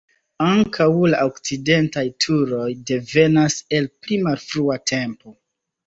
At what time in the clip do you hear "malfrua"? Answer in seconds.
4.27-4.85